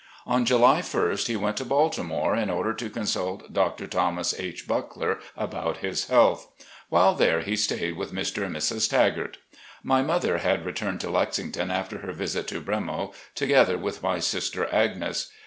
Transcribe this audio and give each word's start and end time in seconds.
On 0.25 0.45
July 0.45 0.79
ist 0.79 1.27
he 1.27 1.35
went 1.35 1.57
to 1.57 1.63
Baltimore 1.63 2.35
in 2.35 2.49
order 2.49 2.73
to 2.73 2.89
consult 2.89 3.53
Dr. 3.53 3.85
Thomas 3.85 4.33
H. 4.39 4.67
Buckler 4.67 5.19
about 5.37 5.77
his 5.77 6.07
health. 6.07 6.51
While 6.89 7.15
thare 7.15 7.41
he 7.41 7.55
stayed 7.55 7.95
with 7.97 8.11
Mr. 8.11 8.43
and 8.43 8.55
Mrs. 8.55 8.89
Tagart. 8.89 9.37
My 9.83 10.01
mother 10.01 10.39
had 10.39 10.65
returned 10.65 11.01
to 11.01 11.11
Lexington 11.11 11.69
after 11.69 11.99
her 11.99 12.13
visit 12.13 12.47
to 12.47 12.59
"Bremo," 12.59 13.13
together 13.35 13.77
with 13.77 14.01
my 14.01 14.17
sister 14.17 14.67
Agnes. 14.73 15.29